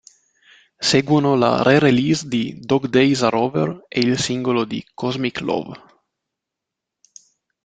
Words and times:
Seguono 0.79 1.35
la 1.35 1.61
re-release 1.61 2.27
di 2.27 2.57
"Dog 2.59 2.87
Days 2.87 3.21
Are 3.21 3.35
Over" 3.35 3.85
e 3.87 3.99
il 3.99 4.17
singolo 4.17 4.65
di 4.65 4.83
"Cosmic 4.95 5.41
Love". 5.41 5.79